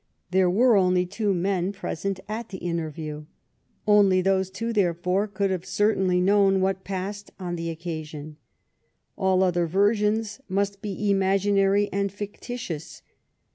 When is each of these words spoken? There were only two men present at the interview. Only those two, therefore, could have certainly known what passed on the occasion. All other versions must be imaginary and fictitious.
There 0.31 0.49
were 0.49 0.75
only 0.77 1.05
two 1.05 1.31
men 1.31 1.71
present 1.71 2.19
at 2.27 2.49
the 2.49 2.57
interview. 2.57 3.25
Only 3.87 4.19
those 4.19 4.49
two, 4.49 4.73
therefore, 4.73 5.27
could 5.27 5.51
have 5.51 5.63
certainly 5.63 6.19
known 6.19 6.59
what 6.59 6.83
passed 6.83 7.29
on 7.39 7.55
the 7.55 7.69
occasion. 7.69 8.37
All 9.15 9.43
other 9.43 9.67
versions 9.67 10.41
must 10.49 10.81
be 10.81 11.11
imaginary 11.11 11.87
and 11.93 12.11
fictitious. 12.11 13.03